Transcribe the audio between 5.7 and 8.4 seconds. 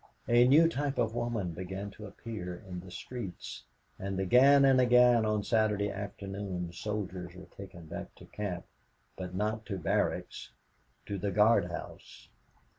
afternoons soldiers were taken back to